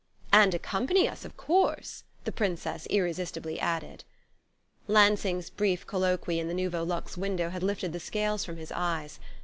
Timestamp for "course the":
1.37-2.31